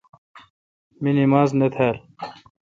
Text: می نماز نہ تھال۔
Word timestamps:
می 1.01 1.11
نماز 1.17 1.49
نہ 1.59 1.67
تھال۔ 1.73 1.97